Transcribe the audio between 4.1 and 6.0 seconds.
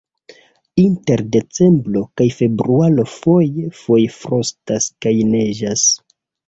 frostas kaj neĝas.